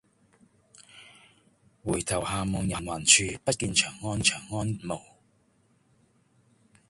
[1.85, 4.99] 回頭下望人寰處，不見長安見塵霧。